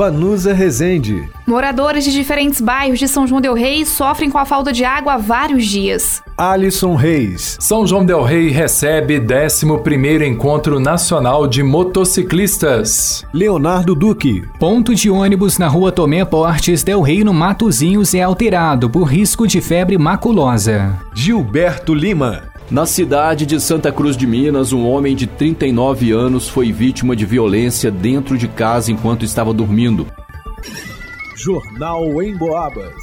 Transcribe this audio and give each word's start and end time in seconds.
Vanusa 0.00 0.54
Rezende. 0.54 1.28
Moradores 1.46 2.04
de 2.04 2.10
diferentes 2.10 2.58
bairros 2.58 2.98
de 2.98 3.06
São 3.06 3.26
João 3.26 3.38
del 3.38 3.52
Rei 3.52 3.84
sofrem 3.84 4.30
com 4.30 4.38
a 4.38 4.46
falta 4.46 4.72
de 4.72 4.82
água 4.82 5.12
há 5.12 5.16
vários 5.18 5.66
dias. 5.66 6.22
Alisson 6.38 6.94
Reis. 6.94 7.58
São 7.60 7.86
João 7.86 8.02
del 8.02 8.22
Rei 8.22 8.48
recebe 8.48 9.20
11º 9.20 10.26
Encontro 10.26 10.80
Nacional 10.80 11.46
de 11.46 11.62
Motociclistas. 11.62 13.26
Leonardo 13.30 13.94
Duque. 13.94 14.42
Ponto 14.58 14.94
de 14.94 15.10
ônibus 15.10 15.58
na 15.58 15.68
rua 15.68 15.92
Tomé 15.92 16.24
Portes 16.24 16.82
del 16.82 17.02
Rei 17.02 17.22
no 17.22 17.34
Matozinhos 17.34 18.14
é 18.14 18.22
alterado 18.22 18.88
por 18.88 19.02
risco 19.02 19.46
de 19.46 19.60
febre 19.60 19.98
maculosa. 19.98 20.98
Gilberto 21.12 21.92
Lima. 21.92 22.44
Na 22.70 22.86
cidade 22.86 23.46
de 23.46 23.58
Santa 23.58 23.90
Cruz 23.90 24.16
de 24.16 24.28
Minas, 24.28 24.72
um 24.72 24.88
homem 24.88 25.16
de 25.16 25.26
39 25.26 26.12
anos 26.12 26.48
foi 26.48 26.70
vítima 26.70 27.16
de 27.16 27.26
violência 27.26 27.90
dentro 27.90 28.38
de 28.38 28.46
casa 28.46 28.92
enquanto 28.92 29.24
estava 29.24 29.52
dormindo. 29.52 30.06
Jornal 31.34 32.22
em 32.22 32.36
Boabas. 32.36 32.94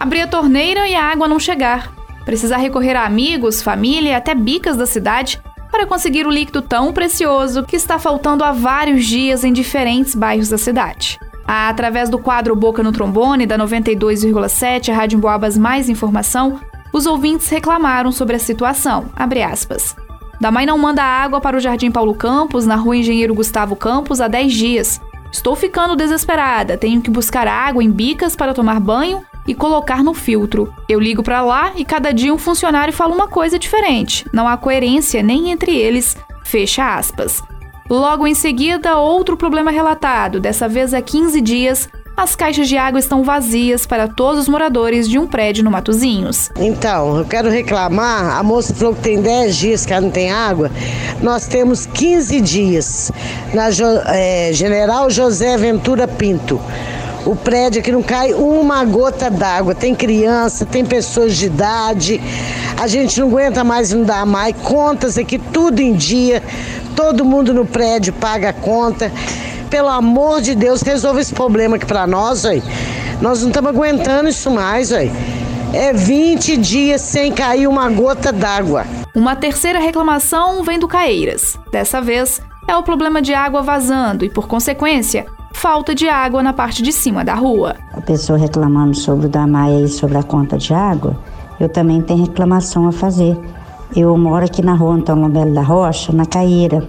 Abrir 0.00 0.22
a 0.22 0.26
torneira 0.26 0.88
e 0.88 0.96
a 0.96 1.04
água 1.04 1.28
não 1.28 1.38
chegar. 1.38 1.94
Precisar 2.24 2.56
recorrer 2.56 2.96
a 2.96 3.06
amigos, 3.06 3.62
família 3.62 4.10
e 4.10 4.14
até 4.14 4.34
bicas 4.34 4.76
da 4.76 4.84
cidade 4.84 5.40
para 5.70 5.86
conseguir 5.86 6.26
o 6.26 6.32
líquido 6.32 6.60
tão 6.60 6.92
precioso 6.92 7.62
que 7.62 7.76
está 7.76 8.00
faltando 8.00 8.42
há 8.42 8.50
vários 8.50 9.04
dias 9.04 9.44
em 9.44 9.52
diferentes 9.52 10.16
bairros 10.16 10.48
da 10.48 10.58
cidade. 10.58 11.20
Através 11.46 12.10
do 12.10 12.18
quadro 12.18 12.56
Boca 12.56 12.82
no 12.82 12.90
Trombone 12.90 13.46
da 13.46 13.56
92,7 13.56 14.92
Rádio 14.92 15.20
Boabas 15.20 15.56
Mais 15.56 15.88
Informação, 15.88 16.58
os 16.94 17.06
ouvintes 17.06 17.48
reclamaram 17.48 18.12
sobre 18.12 18.36
a 18.36 18.38
situação. 18.38 19.06
Da 20.40 20.52
mãe 20.52 20.64
não 20.64 20.78
manda 20.78 21.02
água 21.02 21.40
para 21.40 21.56
o 21.56 21.60
Jardim 21.60 21.90
Paulo 21.90 22.14
Campos, 22.14 22.66
na 22.66 22.76
rua 22.76 22.96
Engenheiro 22.96 23.34
Gustavo 23.34 23.74
Campos, 23.74 24.20
há 24.20 24.28
10 24.28 24.52
dias. 24.52 25.00
Estou 25.32 25.56
ficando 25.56 25.96
desesperada, 25.96 26.78
tenho 26.78 27.02
que 27.02 27.10
buscar 27.10 27.48
água 27.48 27.82
em 27.82 27.90
bicas 27.90 28.36
para 28.36 28.54
tomar 28.54 28.78
banho 28.78 29.24
e 29.44 29.56
colocar 29.56 30.04
no 30.04 30.14
filtro. 30.14 30.72
Eu 30.88 31.00
ligo 31.00 31.20
para 31.20 31.42
lá 31.42 31.72
e 31.74 31.84
cada 31.84 32.12
dia 32.12 32.32
um 32.32 32.38
funcionário 32.38 32.94
fala 32.94 33.12
uma 33.12 33.26
coisa 33.26 33.58
diferente. 33.58 34.24
Não 34.32 34.46
há 34.46 34.56
coerência 34.56 35.20
nem 35.20 35.50
entre 35.50 35.76
eles. 35.76 36.16
Fecha 36.44 36.94
aspas. 36.94 37.42
Logo 37.90 38.24
em 38.24 38.34
seguida, 38.34 38.98
outro 38.98 39.36
problema 39.36 39.72
relatado, 39.72 40.38
dessa 40.38 40.68
vez 40.68 40.94
há 40.94 41.02
15 41.02 41.40
dias, 41.40 41.88
as 42.16 42.36
caixas 42.36 42.68
de 42.68 42.76
água 42.76 43.00
estão 43.00 43.22
vazias 43.24 43.86
para 43.86 44.06
todos 44.06 44.42
os 44.42 44.48
moradores 44.48 45.08
de 45.08 45.18
um 45.18 45.26
prédio 45.26 45.64
no 45.64 45.70
Matozinhos. 45.70 46.50
Então, 46.56 47.18
eu 47.18 47.24
quero 47.24 47.50
reclamar. 47.50 48.38
A 48.38 48.42
moça 48.42 48.72
falou 48.74 48.94
que 48.94 49.02
tem 49.02 49.20
10 49.20 49.56
dias 49.56 49.86
que 49.86 49.92
ela 49.92 50.02
não 50.02 50.10
tem 50.10 50.30
água. 50.30 50.70
Nós 51.20 51.46
temos 51.46 51.86
15 51.86 52.40
dias 52.40 53.12
na 53.52 53.68
é, 54.14 54.52
General 54.52 55.10
José 55.10 55.56
Ventura 55.56 56.06
Pinto. 56.06 56.60
O 57.26 57.34
prédio 57.34 57.80
aqui 57.80 57.90
não 57.90 58.02
cai 58.02 58.34
uma 58.34 58.84
gota 58.84 59.30
d'água. 59.30 59.74
Tem 59.74 59.94
criança, 59.94 60.66
tem 60.66 60.84
pessoas 60.84 61.36
de 61.36 61.46
idade. 61.46 62.20
A 62.78 62.86
gente 62.86 63.18
não 63.18 63.28
aguenta 63.28 63.64
mais 63.64 63.92
não 63.92 64.04
dá 64.04 64.26
mais. 64.26 64.54
Contas 64.62 65.16
aqui 65.16 65.38
tudo 65.38 65.80
em 65.80 65.94
dia. 65.94 66.42
Todo 66.94 67.24
mundo 67.24 67.52
no 67.52 67.64
prédio 67.64 68.12
paga 68.12 68.50
a 68.50 68.52
conta 68.52 69.10
pelo 69.64 69.88
amor 69.88 70.40
de 70.40 70.54
Deus, 70.54 70.82
resolva 70.82 71.20
esse 71.20 71.34
problema 71.34 71.76
aqui 71.76 71.86
para 71.86 72.06
nós, 72.06 72.44
aí. 72.44 72.62
Nós 73.20 73.40
não 73.42 73.48
estamos 73.48 73.70
aguentando 73.70 74.28
isso 74.28 74.50
mais, 74.50 74.92
aí. 74.92 75.10
É 75.72 75.92
20 75.92 76.56
dias 76.56 77.00
sem 77.00 77.32
cair 77.32 77.66
uma 77.66 77.90
gota 77.90 78.32
d'água. 78.32 78.84
Uma 79.14 79.34
terceira 79.34 79.78
reclamação 79.78 80.62
vem 80.62 80.78
do 80.78 80.86
Caeiras. 80.86 81.58
Dessa 81.72 82.00
vez, 82.00 82.40
é 82.68 82.76
o 82.76 82.82
problema 82.82 83.20
de 83.20 83.34
água 83.34 83.62
vazando 83.62 84.24
e, 84.24 84.30
por 84.30 84.46
consequência, 84.46 85.26
falta 85.52 85.94
de 85.94 86.08
água 86.08 86.42
na 86.42 86.52
parte 86.52 86.82
de 86.82 86.92
cima 86.92 87.24
da 87.24 87.34
rua. 87.34 87.76
A 87.92 88.00
pessoa 88.00 88.38
reclamando 88.38 88.94
sobre 88.96 89.26
o 89.26 89.28
da 89.28 89.46
Maia 89.46 89.84
e 89.84 89.88
sobre 89.88 90.16
a 90.16 90.22
conta 90.22 90.56
de 90.56 90.72
água, 90.72 91.16
eu 91.58 91.68
também 91.68 92.02
tenho 92.02 92.24
reclamação 92.24 92.86
a 92.86 92.92
fazer. 92.92 93.36
Eu 93.96 94.16
moro 94.16 94.44
aqui 94.44 94.62
na 94.62 94.74
rua 94.74 94.94
Antônio 94.94 95.24
Lobelo 95.24 95.54
da 95.54 95.62
Rocha, 95.62 96.12
na 96.12 96.26
Caíra. 96.26 96.86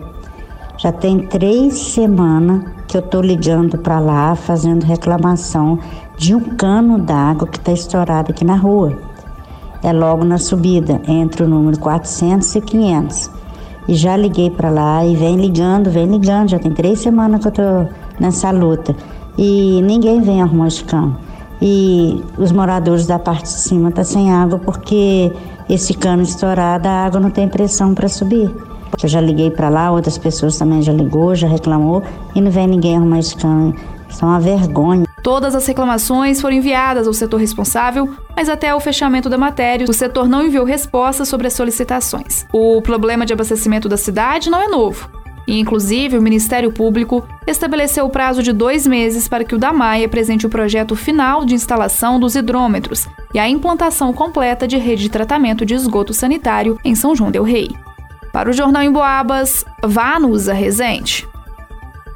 Já 0.78 0.92
tem 0.92 1.20
três 1.28 1.74
semanas 1.74 2.75
que 2.96 3.00
eu 3.00 3.04
estou 3.04 3.22
ligando 3.22 3.78
para 3.78 4.00
lá 4.00 4.36
fazendo 4.38 4.86
reclamação 4.86 5.78
de 6.18 6.34
um 6.34 6.40
cano 6.56 6.98
d'água 6.98 7.46
que 7.46 7.58
está 7.58 7.74
estourado 7.74 8.32
aqui 8.32 8.46
na 8.46 8.56
rua. 8.56 8.98
É 9.84 9.92
logo 9.92 10.24
na 10.24 10.38
subida, 10.38 11.02
entre 11.06 11.44
o 11.44 11.48
número 11.48 11.78
400 11.78 12.56
e 12.56 12.62
500. 12.62 13.32
E 13.90 13.96
já 13.96 14.16
liguei 14.16 14.50
para 14.50 14.70
lá 14.70 15.06
e 15.06 15.14
vem 15.14 15.36
ligando, 15.36 15.90
vem 15.90 16.06
ligando. 16.06 16.52
Já 16.52 16.58
tem 16.58 16.72
três 16.72 17.00
semanas 17.00 17.42
que 17.42 17.48
eu 17.48 17.50
estou 17.50 17.90
nessa 18.18 18.50
luta. 18.52 18.96
E 19.38 19.82
ninguém 19.84 20.22
vem 20.22 20.42
arrumar 20.42 20.68
esse 20.68 20.86
cano. 20.86 21.18
E 21.62 22.24
os 22.38 22.54
moradores 22.54 23.06
da 23.06 23.20
parte 23.20 23.44
de 23.44 23.60
cima 23.60 23.90
estão 23.90 24.06
tá 24.06 24.10
sem 24.10 24.32
água 24.32 24.58
porque 24.58 25.34
esse 25.68 25.94
cano 25.94 26.24
estourado, 26.24 26.88
a 26.88 27.06
água 27.06 27.20
não 27.20 27.30
tem 27.30 27.50
pressão 27.50 27.94
para 27.94 28.08
subir. 28.08 28.50
Eu 29.02 29.10
já 29.10 29.22
liguei 29.22 29.52
para 29.52 29.70
lá, 29.70 29.92
outras 29.92 30.18
pessoas 30.18 30.58
também 30.58 30.82
já 30.82 30.94
ligou, 30.94 31.36
já 31.36 31.48
reclamou 31.48 32.02
e 32.34 32.42
não 32.42 32.50
vem 32.50 32.68
ninguém 32.68 32.98
arrumar 32.98 33.20
esse 33.20 33.36
cano. 33.36 33.76
Isso 34.10 34.24
é 34.24 34.28
uma 34.28 34.40
vergonha. 34.40 35.06
Todas 35.22 35.56
as 35.56 35.66
reclamações 35.66 36.40
foram 36.40 36.56
enviadas 36.56 37.08
ao 37.08 37.14
setor 37.14 37.40
responsável, 37.40 38.14
mas 38.36 38.48
até 38.48 38.74
o 38.76 38.80
fechamento 38.80 39.28
da 39.28 39.38
matéria, 39.38 39.88
o 39.90 39.94
setor 39.94 40.30
não 40.30 40.46
enviou 40.46 40.64
resposta 40.64 41.26
sobre 41.26 41.48
as 41.48 41.54
solicitações. 41.54 42.46
O 42.54 42.82
problema 42.82 43.26
de 43.26 43.34
abastecimento 43.34 43.90
da 43.90 43.98
cidade 43.98 44.50
não 44.50 44.62
é 44.62 44.68
novo. 44.68 45.10
E, 45.48 45.60
inclusive, 45.60 46.18
o 46.18 46.22
Ministério 46.22 46.72
Público 46.72 47.28
estabeleceu 47.46 48.06
o 48.06 48.10
prazo 48.10 48.42
de 48.42 48.52
dois 48.52 48.88
meses 48.88 49.28
para 49.28 49.44
que 49.44 49.56
o 49.56 49.58
DAMAI 49.58 50.04
apresente 50.04 50.46
o 50.46 50.50
projeto 50.50 50.96
final 50.96 51.46
de 51.46 51.54
instalação 51.54 52.20
dos 52.20 52.36
hidrômetros 52.36 53.08
e 53.34 53.40
a 53.40 53.48
implantação 53.48 54.12
completa 54.14 54.68
de 54.68 54.78
rede 54.78 55.04
de 55.04 55.10
tratamento 55.10 55.66
de 55.66 55.74
esgoto 55.74 56.14
sanitário 56.14 56.80
em 56.84 56.96
São 56.96 57.16
João 57.16 57.32
Del 57.32 57.44
Rei. 57.44 57.70
Para 58.36 58.50
o 58.50 58.54
Jornal 58.54 58.84
em 58.84 58.92
Boabas, 58.92 59.64
Vanusa 59.82 60.52
Rezende. 60.52 61.26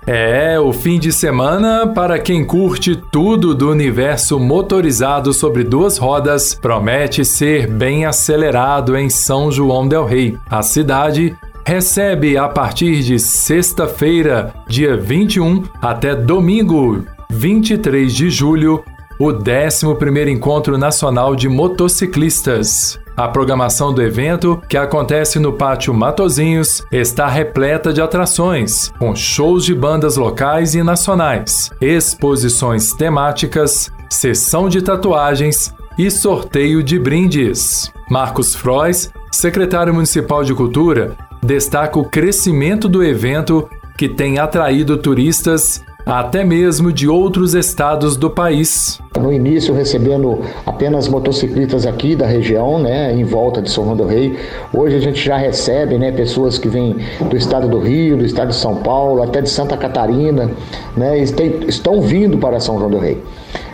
É, 0.05 0.59
o 0.59 0.73
fim 0.73 0.99
de 0.99 1.13
semana, 1.13 1.93
para 1.95 2.19
quem 2.19 2.43
curte 2.43 3.01
tudo 3.09 3.55
do 3.55 3.71
universo 3.71 4.37
motorizado 4.37 5.31
sobre 5.31 5.63
duas 5.63 5.97
rodas, 5.97 6.53
promete 6.53 7.23
ser 7.23 7.67
bem 7.67 8.05
acelerado 8.05 8.97
em 8.97 9.09
São 9.09 9.49
João 9.49 9.87
Del 9.87 10.03
Rei. 10.03 10.37
A 10.49 10.61
cidade 10.61 11.33
recebe 11.65 12.37
a 12.37 12.49
partir 12.49 13.01
de 13.01 13.17
sexta-feira, 13.17 14.53
dia 14.67 14.97
21, 14.97 15.63
até 15.81 16.13
domingo, 16.13 17.05
23 17.29 18.13
de 18.13 18.29
julho, 18.29 18.83
o 19.17 19.27
11º 19.27 20.27
Encontro 20.27 20.77
Nacional 20.77 21.33
de 21.33 21.47
Motociclistas. 21.47 22.99
A 23.19 23.27
programação 23.27 23.93
do 23.93 24.01
evento, 24.01 24.63
que 24.69 24.77
acontece 24.77 25.39
no 25.39 25.51
Pátio 25.51 25.93
Matozinhos, 25.93 26.85
está 26.89 27.27
repleta 27.27 27.91
de 27.91 28.01
atrações, 28.01 28.93
com 28.97 29.13
shows 29.13 29.65
de 29.65 29.75
bandas 29.75 30.15
locais 30.15 30.73
e 30.73 30.81
nacionais, 30.81 31.69
exposições 31.81 32.93
temáticas, 32.93 33.91
sessão 34.09 34.69
de 34.69 34.81
tatuagens 34.81 35.75
e 35.97 36.09
sorteio 36.09 36.81
de 36.81 36.97
brindes. 36.97 37.91
Marcos 38.09 38.55
Frois, 38.55 39.11
secretário 39.29 39.93
municipal 39.93 40.41
de 40.41 40.53
Cultura, 40.53 41.17
destaca 41.43 41.99
o 41.99 42.09
crescimento 42.09 42.87
do 42.87 43.03
evento 43.03 43.69
que 43.97 44.07
tem 44.07 44.39
atraído 44.39 44.95
turistas 44.95 45.83
até 46.09 46.43
mesmo 46.43 46.91
de 46.91 47.07
outros 47.07 47.53
estados 47.53 48.17
do 48.17 48.29
país. 48.29 48.99
No 49.19 49.31
início, 49.31 49.73
recebendo 49.73 50.39
apenas 50.65 51.07
motociclistas 51.07 51.85
aqui 51.85 52.15
da 52.15 52.25
região, 52.25 52.79
né, 52.79 53.13
em 53.13 53.23
volta 53.23 53.61
de 53.61 53.69
São 53.69 53.83
João 53.83 53.95
do 53.95 54.05
Rei. 54.05 54.37
Hoje 54.73 54.95
a 54.95 54.99
gente 54.99 55.23
já 55.23 55.37
recebe 55.37 55.97
né, 55.97 56.11
pessoas 56.11 56.57
que 56.57 56.67
vêm 56.67 56.95
do 57.29 57.37
estado 57.37 57.67
do 57.67 57.79
Rio, 57.79 58.17
do 58.17 58.25
estado 58.25 58.49
de 58.49 58.55
São 58.55 58.77
Paulo, 58.77 59.21
até 59.21 59.41
de 59.41 59.49
Santa 59.49 59.77
Catarina, 59.77 60.49
né, 60.97 61.19
estão 61.19 62.01
vindo 62.01 62.37
para 62.37 62.59
São 62.59 62.79
João 62.79 62.89
do 62.89 62.97
Rei. 62.97 63.21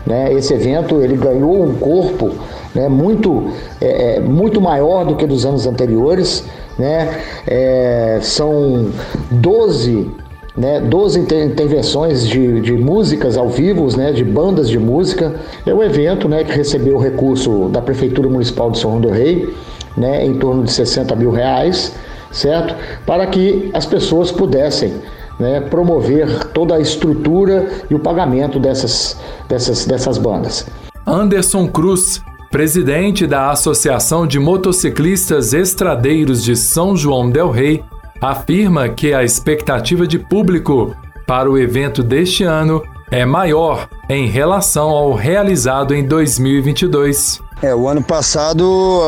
Né, 0.05 0.33
esse 0.33 0.53
evento 0.53 1.01
ele 1.01 1.15
ganhou 1.15 1.63
um 1.63 1.75
corpo 1.75 2.31
né, 2.73 2.89
muito, 2.89 3.49
é, 3.79 4.17
é 4.17 4.19
muito 4.19 4.59
maior 4.59 5.05
do 5.05 5.15
que 5.15 5.25
dos 5.25 5.45
anos 5.45 5.65
anteriores. 5.65 6.43
Né, 6.77 7.09
é, 7.47 8.19
são 8.21 8.87
12 9.31 10.24
né, 10.55 10.79
12 10.79 11.19
intervenções 11.19 12.27
de, 12.27 12.61
de 12.61 12.73
músicas 12.73 13.37
ao 13.37 13.49
vivo, 13.49 13.95
né, 13.97 14.11
de 14.11 14.23
bandas 14.23 14.69
de 14.69 14.79
música. 14.79 15.35
É 15.65 15.73
um 15.73 15.83
evento 15.83 16.29
né, 16.29 16.43
que 16.43 16.51
recebeu 16.51 16.95
o 16.95 16.99
recurso 16.99 17.69
da 17.69 17.81
Prefeitura 17.81 18.29
Municipal 18.29 18.71
de 18.71 18.79
São 18.79 18.91
João 18.91 19.01
do 19.01 19.09
Rei 19.09 19.53
né, 19.97 20.25
em 20.25 20.33
torno 20.35 20.63
de 20.63 20.71
60 20.71 21.15
mil 21.15 21.31
reais, 21.31 21.93
certo? 22.31 22.75
Para 23.05 23.25
que 23.27 23.69
as 23.73 23.85
pessoas 23.85 24.31
pudessem 24.31 24.93
né, 25.39 25.61
promover 25.61 26.45
toda 26.53 26.75
a 26.75 26.79
estrutura 26.79 27.67
e 27.89 27.95
o 27.95 27.99
pagamento 27.99 28.59
dessas, 28.59 29.17
dessas, 29.47 29.85
dessas 29.85 30.17
bandas. 30.17 30.65
Anderson 31.05 31.67
Cruz, 31.67 32.21
presidente 32.49 33.27
da 33.27 33.51
Associação 33.51 34.25
de 34.25 34.39
Motociclistas 34.39 35.53
Estradeiros 35.53 36.43
de 36.43 36.55
São 36.55 36.95
João 36.95 37.29
Del 37.29 37.51
Rei, 37.51 37.83
afirma 38.21 38.89
que 38.89 39.13
a 39.13 39.23
expectativa 39.23 40.07
de 40.07 40.19
público 40.19 40.95
para 41.25 41.49
o 41.49 41.57
evento 41.57 42.03
deste 42.03 42.43
ano 42.43 42.83
é 43.11 43.25
maior 43.25 43.87
em 44.09 44.27
relação 44.27 44.89
ao 44.89 45.13
realizado 45.13 45.93
em 45.93 46.05
2022. 46.05 47.43
É, 47.61 47.73
o 47.73 47.87
ano 47.87 48.03
passado, 48.03 49.01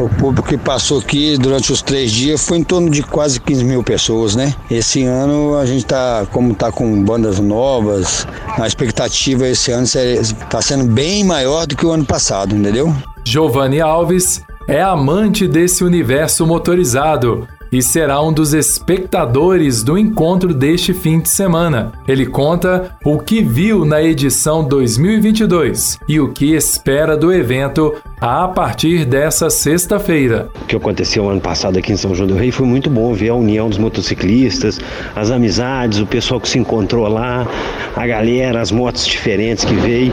o 0.00 0.08
público 0.18 0.48
que 0.48 0.56
passou 0.56 0.98
aqui 0.98 1.36
durante 1.36 1.70
os 1.70 1.82
três 1.82 2.10
dias 2.10 2.46
foi 2.46 2.58
em 2.58 2.64
torno 2.64 2.88
de 2.88 3.02
quase 3.02 3.38
15 3.38 3.64
mil 3.64 3.82
pessoas, 3.82 4.34
né? 4.34 4.54
Esse 4.70 5.04
ano 5.04 5.56
a 5.58 5.66
gente 5.66 5.84
tá, 5.84 6.26
como 6.32 6.54
tá 6.54 6.72
com 6.72 7.04
bandas 7.04 7.38
novas, 7.38 8.26
a 8.58 8.66
expectativa 8.66 9.46
esse 9.46 9.70
ano 9.70 9.84
está 9.84 10.62
sendo 10.62 10.84
bem 10.84 11.22
maior 11.22 11.66
do 11.66 11.76
que 11.76 11.84
o 11.84 11.90
ano 11.90 12.06
passado, 12.06 12.56
entendeu? 12.56 12.92
Giovanni 13.24 13.80
Alves 13.80 14.42
é 14.66 14.82
amante 14.82 15.46
desse 15.46 15.84
universo 15.84 16.46
motorizado 16.46 17.46
e 17.74 17.82
será 17.82 18.22
um 18.22 18.32
dos 18.32 18.54
espectadores 18.54 19.82
do 19.82 19.98
encontro 19.98 20.54
deste 20.54 20.94
fim 20.94 21.18
de 21.18 21.28
semana. 21.28 21.90
Ele 22.06 22.24
conta 22.24 22.96
o 23.04 23.18
que 23.18 23.42
viu 23.42 23.84
na 23.84 24.00
edição 24.00 24.62
2022 24.62 25.98
e 26.08 26.20
o 26.20 26.32
que 26.32 26.54
espera 26.54 27.16
do 27.16 27.32
evento 27.32 27.92
a 28.20 28.46
partir 28.46 29.04
dessa 29.04 29.50
sexta-feira. 29.50 30.48
O 30.62 30.66
que 30.66 30.76
aconteceu 30.76 31.28
ano 31.28 31.40
passado 31.40 31.76
aqui 31.76 31.92
em 31.92 31.96
São 31.96 32.14
João 32.14 32.28
do 32.28 32.36
Rei 32.36 32.52
foi 32.52 32.64
muito 32.64 32.88
bom 32.88 33.12
ver 33.12 33.30
a 33.30 33.34
união 33.34 33.68
dos 33.68 33.78
motociclistas, 33.78 34.78
as 35.16 35.32
amizades, 35.32 35.98
o 35.98 36.06
pessoal 36.06 36.40
que 36.40 36.48
se 36.48 36.60
encontrou 36.60 37.08
lá, 37.08 37.44
a 37.96 38.06
galera, 38.06 38.60
as 38.60 38.70
motos 38.70 39.04
diferentes 39.04 39.64
que 39.64 39.74
veio 39.74 40.12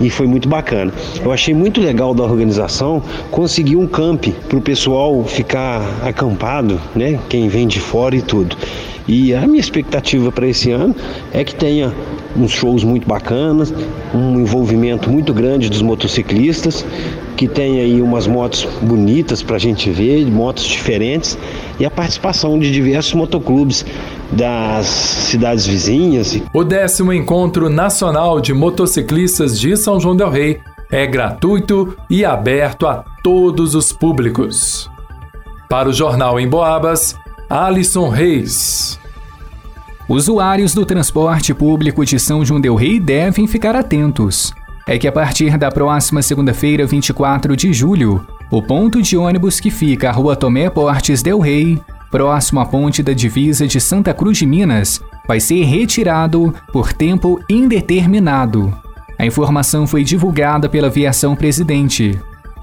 e 0.00 0.10
foi 0.10 0.26
muito 0.26 0.48
bacana. 0.48 0.92
Eu 1.22 1.32
achei 1.32 1.54
muito 1.54 1.80
legal 1.80 2.14
da 2.14 2.22
organização 2.22 3.02
conseguir 3.30 3.76
um 3.76 3.86
camp 3.86 4.26
para 4.48 4.58
o 4.58 4.60
pessoal 4.60 5.24
ficar 5.24 5.82
acampado, 6.02 6.80
né? 6.94 7.18
Quem 7.28 7.48
vem 7.48 7.66
de 7.66 7.80
fora 7.80 8.16
e 8.16 8.22
tudo. 8.22 8.56
E 9.06 9.34
a 9.34 9.46
minha 9.46 9.60
expectativa 9.60 10.32
para 10.32 10.46
esse 10.46 10.70
ano 10.70 10.96
é 11.32 11.44
que 11.44 11.54
tenha 11.54 11.92
uns 12.36 12.52
shows 12.52 12.82
muito 12.82 13.06
bacanas, 13.06 13.72
um 14.14 14.40
envolvimento 14.40 15.10
muito 15.10 15.32
grande 15.32 15.68
dos 15.68 15.82
motociclistas, 15.82 16.84
que 17.36 17.46
tenha 17.46 17.82
aí 17.82 18.00
umas 18.00 18.26
motos 18.26 18.66
bonitas 18.80 19.42
para 19.42 19.56
a 19.56 19.58
gente 19.58 19.90
ver, 19.90 20.24
motos 20.26 20.64
diferentes 20.64 21.36
e 21.78 21.84
a 21.84 21.90
participação 21.90 22.58
de 22.58 22.70
diversos 22.70 23.12
motoclubes 23.12 23.84
das 24.32 24.86
cidades 24.86 25.66
vizinhas. 25.66 26.40
O 26.52 26.64
décimo 26.64 27.12
encontro 27.12 27.68
nacional 27.68 28.40
de 28.40 28.52
motociclistas 28.52 29.58
de 29.58 29.76
São 29.76 30.00
João 30.00 30.16
del 30.16 30.30
Rei 30.30 30.60
é 30.90 31.06
gratuito 31.06 31.96
e 32.08 32.24
aberto 32.24 32.86
a 32.86 33.04
todos 33.22 33.74
os 33.74 33.92
públicos. 33.92 34.90
Para 35.68 35.88
o 35.88 35.92
Jornal 35.92 36.38
em 36.38 36.48
Boabas, 36.48 37.16
Alisson 37.48 38.08
Reis. 38.08 38.98
Usuários 40.08 40.74
do 40.74 40.84
transporte 40.84 41.54
público 41.54 42.04
de 42.04 42.18
São 42.18 42.44
João 42.44 42.60
del 42.60 42.74
Rei 42.74 43.00
devem 43.00 43.46
ficar 43.46 43.74
atentos. 43.74 44.52
É 44.86 44.98
que 44.98 45.08
a 45.08 45.12
partir 45.12 45.56
da 45.56 45.70
próxima 45.70 46.20
segunda-feira, 46.20 46.84
24 46.84 47.56
de 47.56 47.72
julho, 47.72 48.26
o 48.50 48.62
ponto 48.62 49.00
de 49.00 49.16
ônibus 49.16 49.58
que 49.58 49.70
fica 49.70 50.10
à 50.10 50.12
Rua 50.12 50.36
Tomé 50.36 50.68
Portes 50.68 51.22
del 51.22 51.40
Rei 51.40 51.80
próximo 52.14 52.60
à 52.60 52.64
ponte 52.64 53.02
da 53.02 53.12
divisa 53.12 53.66
de 53.66 53.80
Santa 53.80 54.14
Cruz 54.14 54.38
de 54.38 54.46
Minas, 54.46 55.02
vai 55.26 55.40
ser 55.40 55.64
retirado 55.64 56.54
por 56.72 56.92
tempo 56.92 57.40
indeterminado. 57.50 58.72
A 59.18 59.26
informação 59.26 59.84
foi 59.84 60.04
divulgada 60.04 60.68
pela 60.68 60.86
Aviação 60.86 61.34
Presidente. 61.34 62.16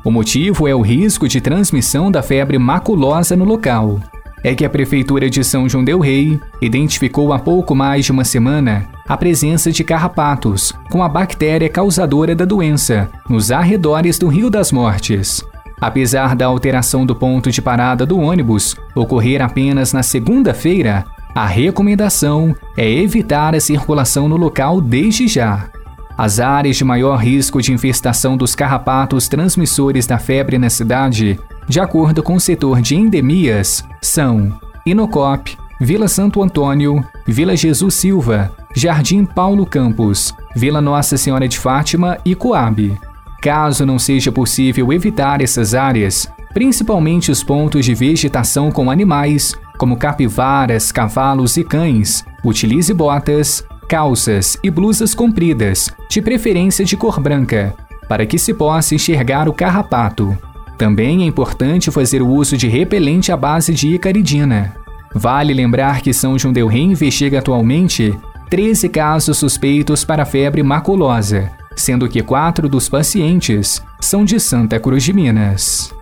O 0.05 0.09
motivo 0.09 0.69
é 0.69 0.73
o 0.73 0.79
risco 0.79 1.27
de 1.27 1.41
transmissão 1.41 2.09
da 2.09 2.23
febre 2.23 2.57
maculosa 2.57 3.35
no 3.35 3.43
local. 3.43 3.99
É 4.41 4.55
que 4.55 4.63
a 4.63 4.69
Prefeitura 4.69 5.29
de 5.29 5.43
São 5.43 5.67
João 5.67 5.83
Del 5.83 5.99
Rei 5.99 6.39
identificou 6.61 7.33
há 7.33 7.37
pouco 7.37 7.75
mais 7.75 8.05
de 8.05 8.13
uma 8.13 8.23
semana 8.23 8.87
a 9.05 9.17
presença 9.17 9.69
de 9.69 9.83
carrapatos 9.83 10.71
com 10.89 11.03
a 11.03 11.09
bactéria 11.09 11.67
causadora 11.67 12.33
da 12.33 12.45
doença 12.45 13.09
nos 13.27 13.51
arredores 13.51 14.17
do 14.17 14.29
Rio 14.29 14.49
das 14.49 14.71
Mortes. 14.71 15.43
Apesar 15.81 16.35
da 16.35 16.45
alteração 16.45 17.07
do 17.07 17.15
ponto 17.15 17.49
de 17.49 17.59
parada 17.59 18.05
do 18.05 18.19
ônibus 18.19 18.75
ocorrer 18.93 19.41
apenas 19.41 19.91
na 19.91 20.03
segunda-feira, 20.03 21.03
a 21.33 21.47
recomendação 21.47 22.55
é 22.77 22.87
evitar 22.87 23.55
a 23.55 23.59
circulação 23.59 24.29
no 24.29 24.37
local 24.37 24.79
desde 24.79 25.27
já. 25.27 25.69
As 26.15 26.39
áreas 26.39 26.77
de 26.77 26.83
maior 26.83 27.15
risco 27.15 27.59
de 27.63 27.73
infestação 27.73 28.37
dos 28.37 28.53
carrapatos 28.53 29.27
transmissores 29.27 30.05
da 30.05 30.19
febre 30.19 30.59
na 30.59 30.69
cidade, 30.69 31.39
de 31.67 31.79
acordo 31.79 32.21
com 32.21 32.35
o 32.35 32.39
setor 32.39 32.79
de 32.79 32.95
endemias, 32.95 33.83
são 34.03 34.53
Inocop, 34.85 35.57
Vila 35.79 36.07
Santo 36.07 36.43
Antônio, 36.43 37.03
Vila 37.25 37.55
Jesus 37.55 37.95
Silva, 37.95 38.51
Jardim 38.75 39.25
Paulo 39.25 39.65
Campos, 39.65 40.31
Vila 40.55 40.79
Nossa 40.79 41.17
Senhora 41.17 41.47
de 41.47 41.57
Fátima 41.57 42.19
e 42.23 42.35
Coab. 42.35 42.95
Caso 43.41 43.87
não 43.87 43.97
seja 43.97 44.31
possível 44.31 44.93
evitar 44.93 45.41
essas 45.41 45.73
áreas, 45.73 46.31
principalmente 46.53 47.31
os 47.31 47.43
pontos 47.43 47.83
de 47.83 47.95
vegetação 47.95 48.71
com 48.71 48.91
animais, 48.91 49.55
como 49.79 49.97
capivaras, 49.97 50.91
cavalos 50.91 51.57
e 51.57 51.63
cães, 51.63 52.23
utilize 52.45 52.93
botas, 52.93 53.65
calças 53.89 54.59
e 54.63 54.69
blusas 54.69 55.15
compridas, 55.15 55.89
de 56.07 56.21
preferência 56.21 56.85
de 56.85 56.95
cor 56.95 57.19
branca, 57.19 57.73
para 58.07 58.27
que 58.27 58.37
se 58.37 58.53
possa 58.53 58.93
enxergar 58.93 59.49
o 59.49 59.53
carrapato. 59.53 60.37
Também 60.77 61.23
é 61.23 61.25
importante 61.25 61.89
fazer 61.89 62.21
o 62.21 62.27
uso 62.27 62.55
de 62.55 62.67
repelente 62.67 63.31
à 63.31 63.37
base 63.37 63.73
de 63.73 63.95
icaridina. 63.95 64.75
Vale 65.15 65.51
lembrar 65.51 66.01
que 66.01 66.13
São 66.13 66.37
João 66.37 66.53
del 66.53 66.67
Rei 66.67 66.83
investiga 66.83 67.39
atualmente 67.39 68.15
13 68.51 68.87
casos 68.87 69.37
suspeitos 69.37 70.05
para 70.05 70.25
febre 70.25 70.61
maculosa, 70.61 71.51
sendo 71.75 72.07
que 72.07 72.21
quatro 72.21 72.67
dos 72.69 72.89
pacientes 72.89 73.81
são 73.99 74.23
de 74.25 74.39
Santa 74.39 74.79
Cruz 74.79 75.03
de 75.03 75.13
Minas. 75.13 75.93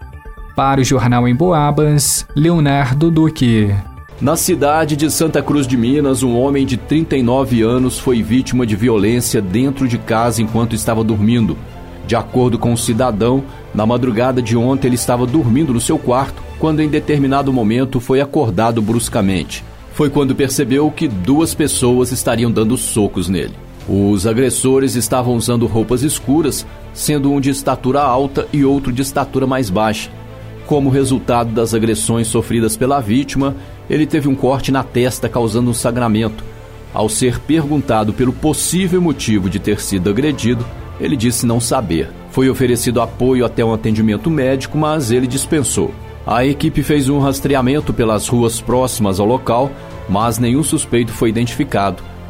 Para 0.56 0.82
o 0.82 0.84
Jornal 0.84 1.28
em 1.28 1.36
Boabas, 1.36 2.28
Leonardo 2.36 3.10
Duque. 3.10 3.74
Na 4.22 4.36
cidade 4.36 4.98
de 4.98 5.10
Santa 5.10 5.42
Cruz 5.42 5.66
de 5.66 5.78
Minas, 5.78 6.24
um 6.24 6.38
homem 6.38 6.66
de 6.66 6.76
39 6.76 7.62
anos 7.62 7.98
foi 7.98 8.22
vítima 8.22 8.66
de 8.66 8.76
violência 8.76 9.42
dentro 9.42 9.88
de 9.88 9.98
casa 9.98 10.42
enquanto 10.42 10.76
estava 10.76 11.04
dormindo. 11.04 11.58
De 12.06 12.16
acordo 12.16 12.60
com 12.60 12.74
o 12.74 12.78
cidadão, 12.78 13.44
na 13.74 13.86
madrugada 13.86 14.42
de 14.42 14.58
ontem 14.58 14.88
ele 14.88 14.96
estava 14.96 15.26
dormindo 15.26 15.74
no 15.74 15.80
seu 15.80 15.98
quarto 15.98 16.44
quando, 16.60 16.82
em 16.82 16.90
determinado 16.90 17.54
momento, 17.54 18.02
foi 18.02 18.20
acordado 18.20 18.82
bruscamente. 18.82 19.64
Foi 19.94 20.10
quando 20.10 20.36
percebeu 20.36 20.92
que 20.92 21.08
duas 21.08 21.54
pessoas 21.54 22.12
estariam 22.12 22.52
dando 22.52 22.76
socos 22.76 23.30
nele. 23.30 23.54
Os 23.92 24.28
agressores 24.28 24.94
estavam 24.94 25.34
usando 25.34 25.66
roupas 25.66 26.04
escuras, 26.04 26.64
sendo 26.94 27.32
um 27.32 27.42
de 27.42 27.50
estatura 27.50 28.00
alta 28.00 28.48
e 28.54 28.64
outro 28.64 28.94
de 28.94 29.02
estatura 29.02 29.48
mais 29.48 29.72
baixa. 29.72 30.12
Como 30.68 30.92
resultado 30.92 31.52
das 31.52 31.74
agressões 31.74 32.28
sofridas 32.28 32.78
pela 32.78 33.00
vítima, 33.00 33.56
ele 33.90 34.06
teve 34.06 34.28
um 34.28 34.36
corte 34.36 34.72
na 34.72 34.84
testa 34.84 35.28
causando 35.28 35.72
um 35.72 35.74
sangramento. 35.74 36.44
Ao 36.94 37.10
ser 37.10 37.40
perguntado 37.40 38.14
pelo 38.14 38.32
possível 38.32 39.02
motivo 39.02 39.50
de 39.50 39.58
ter 39.58 39.82
sido 39.82 40.12
agredido, 40.12 40.64
ele 41.02 41.16
disse 41.16 41.48
não 41.48 41.60
saber. 41.60 42.12
Foi 42.30 42.48
oferecido 42.48 43.02
apoio 43.02 43.44
até 43.44 43.66
um 43.66 43.74
atendimento 43.74 44.30
médico, 44.30 44.78
mas 44.78 45.10
ele 45.10 45.26
dispensou. 45.26 45.92
A 46.28 46.46
equipe 46.46 46.84
fez 46.84 47.10
um 47.10 47.18
rastreamento 47.18 47.92
pelas 47.92 48.28
ruas 48.28 48.62
próximas 48.62 49.20
ao 49.20 49.26
local, 49.26 49.72
mas 50.08 50.38
nenhum 50.38 50.62
suspeito 50.62 51.12
foi 51.12 51.30
identificado 51.30 52.04